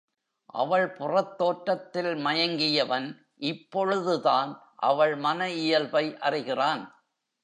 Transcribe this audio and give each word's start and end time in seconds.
அவள் 0.53 0.91
புறத் 0.91 1.37
தோற்றத்தில் 1.37 2.13
மயங்கியவன் 2.25 3.07
இப்பொழுதுதான் 3.35 4.61
அவள் 4.75 5.15
மன 5.15 5.49
இயல்பை 5.49 6.17
அறிகிறான். 6.17 6.83